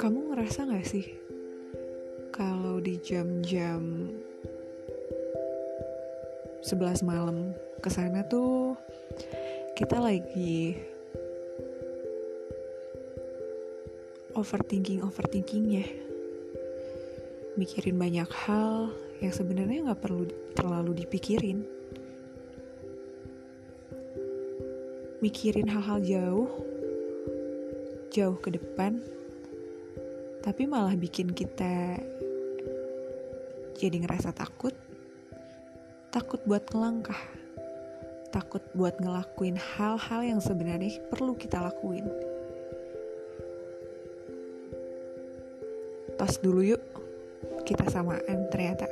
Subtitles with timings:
[0.00, 1.04] Kamu ngerasa gak sih
[2.32, 4.08] kalau di jam-jam
[6.64, 7.52] 11 malam
[7.84, 8.80] ke sana tuh
[9.76, 10.72] kita lagi
[14.32, 15.84] overthinking overthinkingnya
[17.60, 18.88] mikirin banyak hal
[19.20, 20.24] yang sebenarnya nggak perlu
[20.56, 21.60] terlalu dipikirin.
[25.20, 26.48] Mikirin hal-hal jauh
[28.08, 29.19] jauh ke depan
[30.50, 31.94] tapi malah bikin kita
[33.78, 34.74] jadi ngerasa takut.
[36.10, 37.22] Takut buat ngelangkah.
[38.34, 42.02] Takut buat ngelakuin hal-hal yang sebenarnya perlu kita lakuin.
[46.18, 46.82] Tos dulu yuk
[47.62, 48.90] kita samaan ternyata